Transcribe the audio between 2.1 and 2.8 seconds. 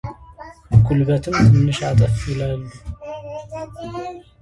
ይላሉ።